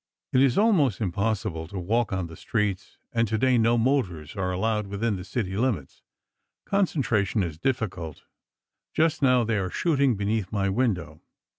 It 0.33 0.41
is 0.41 0.57
almost 0.57 0.99
impossible 0.99 1.67
to 1.67 1.77
walk 1.77 2.11
on 2.11 2.25
the 2.25 2.35
streets 2.35 2.97
and 3.13 3.27
today 3.27 3.59
no 3.59 3.77
motors 3.77 4.35
are 4.35 4.51
allowed 4.51 4.87
within 4.87 5.15
the 5.15 5.23
city 5.23 5.55
limits. 5.55 6.01
Concentration 6.65 7.43
is 7.43 7.59
difficult. 7.59 8.23
Just 8.95 9.21
now, 9.21 9.43
they 9.43 9.59
are 9.59 9.69
shooting 9.69 10.15
beneath 10.15 10.51
my 10.51 10.69
window. 10.69 11.21